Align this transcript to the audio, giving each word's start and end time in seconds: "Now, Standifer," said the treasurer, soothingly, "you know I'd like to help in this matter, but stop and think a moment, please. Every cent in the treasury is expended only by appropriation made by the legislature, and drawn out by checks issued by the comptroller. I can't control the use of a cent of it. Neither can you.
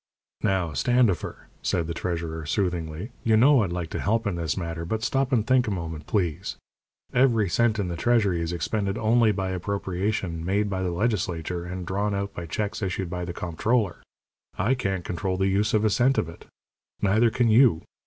"Now, 0.41 0.73
Standifer," 0.73 1.47
said 1.61 1.85
the 1.85 1.93
treasurer, 1.93 2.43
soothingly, 2.47 3.11
"you 3.23 3.37
know 3.37 3.61
I'd 3.61 3.71
like 3.71 3.91
to 3.91 3.99
help 3.99 4.25
in 4.25 4.33
this 4.33 4.57
matter, 4.57 4.83
but 4.83 5.03
stop 5.03 5.31
and 5.31 5.45
think 5.45 5.67
a 5.67 5.69
moment, 5.69 6.07
please. 6.07 6.55
Every 7.13 7.47
cent 7.47 7.77
in 7.77 7.87
the 7.87 7.95
treasury 7.95 8.41
is 8.41 8.51
expended 8.51 8.97
only 8.97 9.31
by 9.31 9.51
appropriation 9.51 10.43
made 10.43 10.71
by 10.71 10.81
the 10.81 10.89
legislature, 10.89 11.65
and 11.65 11.85
drawn 11.85 12.15
out 12.15 12.33
by 12.33 12.47
checks 12.47 12.81
issued 12.81 13.11
by 13.11 13.25
the 13.25 13.31
comptroller. 13.33 13.97
I 14.57 14.73
can't 14.73 15.05
control 15.05 15.37
the 15.37 15.49
use 15.49 15.71
of 15.71 15.85
a 15.85 15.91
cent 15.91 16.17
of 16.17 16.27
it. 16.27 16.47
Neither 17.03 17.29
can 17.29 17.49
you. 17.49 17.83